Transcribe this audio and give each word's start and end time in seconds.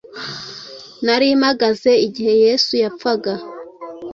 Nari 1.05 1.27
mpagaze 1.41 1.91
igihe 2.07 2.33
Yesu 2.43 2.71
yapfaga; 2.83 3.33